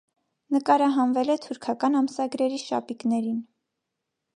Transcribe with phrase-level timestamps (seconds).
[0.55, 3.39] Նկարահանվել է թուրքական ամսագրերի շապիկներին։